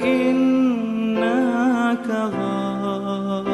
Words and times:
فإنك 0.00 1.18
غافر 3.18 3.48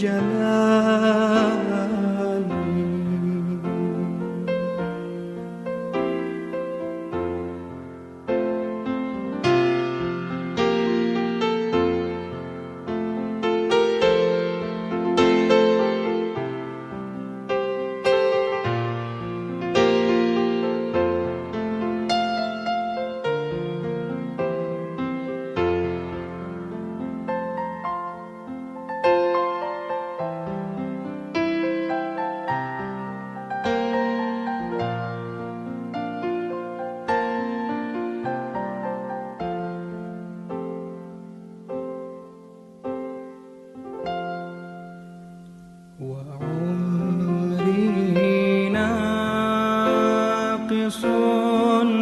الجلال 0.00 1.19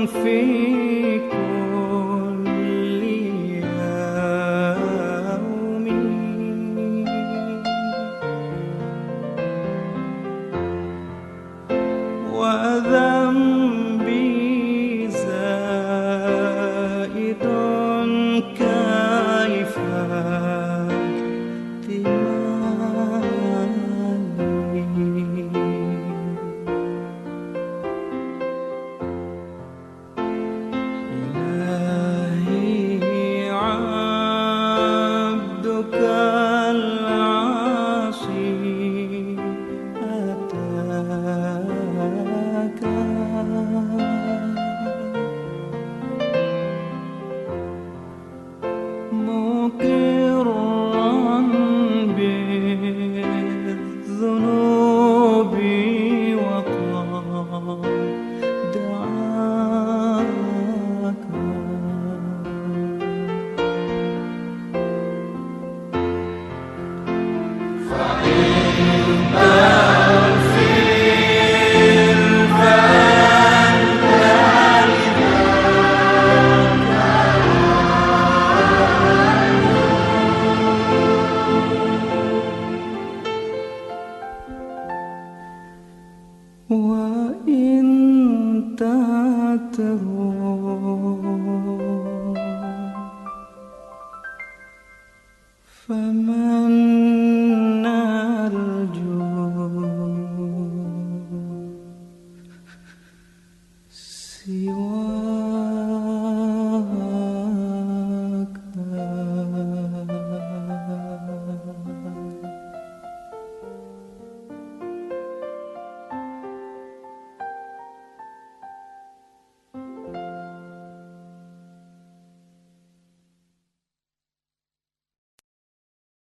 فيكم 0.10 1.49